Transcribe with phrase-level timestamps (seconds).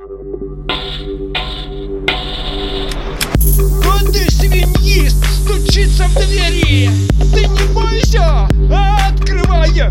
[0.00, 0.14] Вот
[4.12, 6.88] ты свиньист стучится в двери.
[7.34, 8.48] Ты не бойся,
[9.08, 9.90] открывая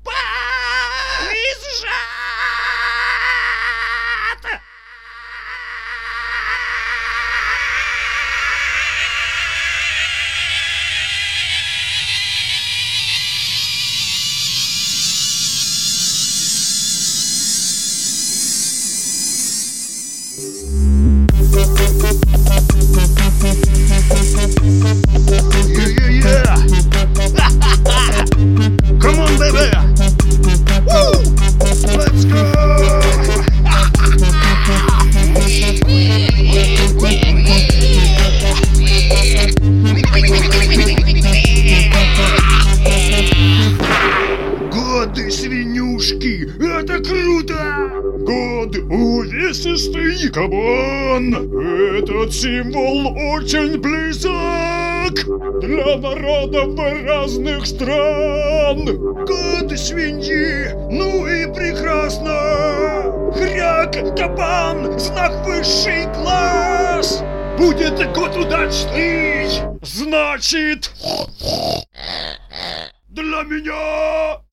[48.61, 51.33] Годы увесистый кабан,
[51.97, 55.15] этот символ очень близок
[55.59, 58.85] для народов разных стран.
[59.25, 63.31] Годы свиньи, ну и прекрасно!
[63.33, 67.23] Хряк, кабан, знак высший класс!
[67.57, 69.47] Будет год удачный,
[69.81, 70.91] значит...
[73.09, 74.50] Для меня!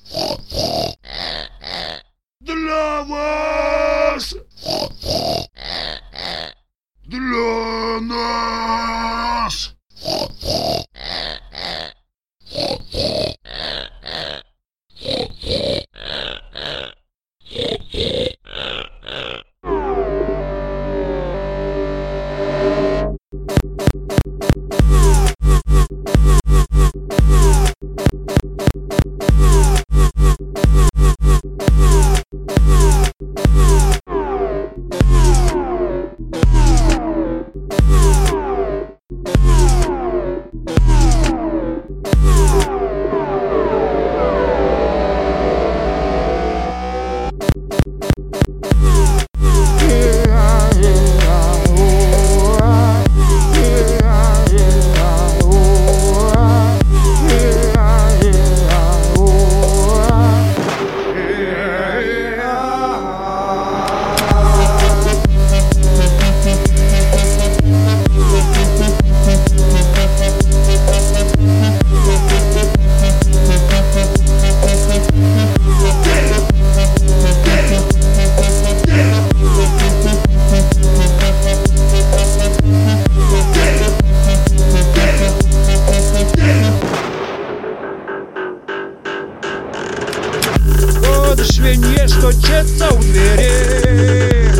[91.98, 94.50] Свинья стучится у двери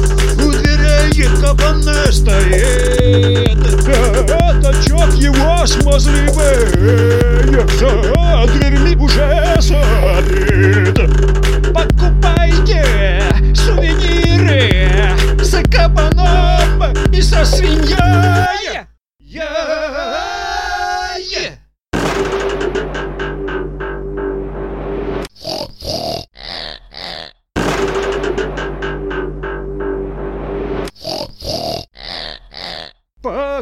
[0.45, 6.57] У дверей кабан стоит Это чёрт его смазливый
[7.79, 9.58] За дверьми уже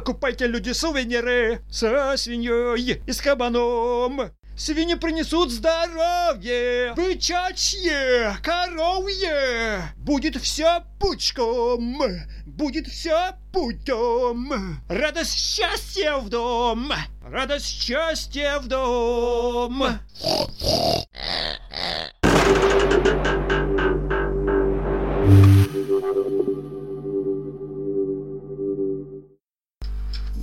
[0.06, 4.31] Покупайте, люди, сувениры со свиньей и с кабаном.
[4.56, 9.82] Свиньи принесут здоровье, бычачье, коровье.
[9.97, 11.99] Будет все пучком,
[12.47, 14.81] будет все путем.
[14.88, 16.93] Радость счастья в дом,
[17.25, 19.82] радость счастья в дом.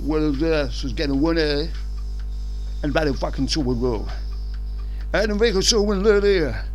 [0.04, 1.62] Will Russ was getting one eh?
[1.62, 1.68] a,
[2.82, 4.06] and by the fucking Super Bowl.
[5.14, 6.66] And the record so in little air.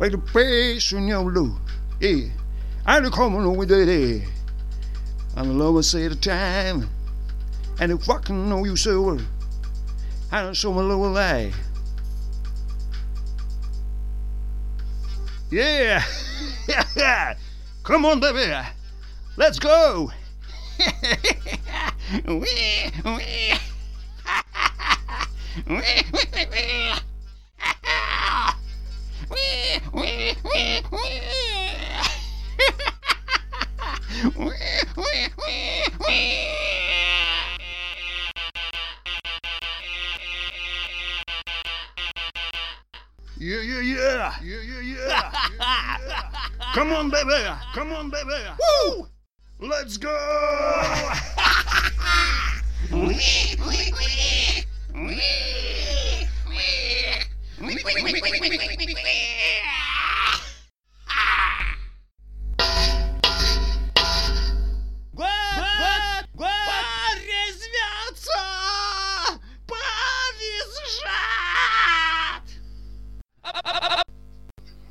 [0.00, 1.54] Like the place in your blue.
[2.00, 2.30] Yeah.
[2.86, 3.88] I'm the common with it.
[3.88, 4.26] Yeah.
[5.36, 6.88] I'm the lover say the time.
[7.80, 9.20] And the fucking know you so well.
[10.32, 11.52] I don't show my lower lie.
[15.52, 16.00] Eh?
[16.96, 17.34] Yeah.
[17.82, 18.50] Come on, baby.
[19.36, 20.10] Let's go.
[22.10, 22.40] wee, wee.
[23.04, 23.52] wee,
[25.66, 26.92] wee, wee.
[29.30, 31.20] wee, wee, wee, wee.
[34.36, 34.54] wee,
[34.96, 36.48] wee, wee, wee.
[43.40, 44.34] Yeah, yeah, yeah.
[44.42, 45.32] Yeah, yeah, yeah.
[45.58, 46.22] yeah, yeah.
[46.74, 47.44] Come on, baby.
[47.74, 48.30] Come on, baby.
[48.86, 49.08] Woo!
[49.60, 50.14] Let's go!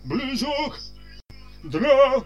[0.07, 0.77] Близок.
[1.63, 2.23] Дра.